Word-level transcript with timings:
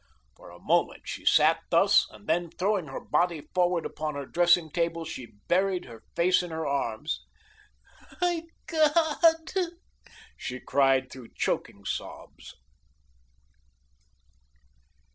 For 0.35 0.49
a 0.49 0.57
moment 0.59 1.03
she 1.07 1.25
sat 1.27 1.59
thus 1.69 2.07
and 2.09 2.25
then, 2.25 2.49
throwing 2.49 2.87
her 2.87 2.99
body 2.99 3.41
forward 3.53 3.85
upon 3.85 4.15
her 4.15 4.25
dressing 4.25 4.71
table, 4.71 5.05
she 5.05 5.35
buried 5.47 5.85
her 5.85 6.01
face 6.15 6.41
in 6.41 6.49
her 6.49 6.65
arms. 6.65 7.23
"My 8.19 8.41
God!" 8.65 9.51
she 10.35 10.59
cried 10.59 11.11
through 11.11 11.33
choking 11.35 11.85
sobs. 11.85 12.55